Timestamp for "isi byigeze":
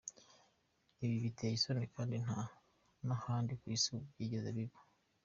3.75-4.49